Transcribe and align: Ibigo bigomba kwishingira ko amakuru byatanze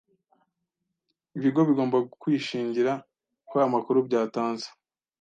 Ibigo 1.37 1.61
bigomba 1.69 1.97
kwishingira 2.21 2.91
ko 3.49 3.55
amakuru 3.67 3.97
byatanze 4.07 4.67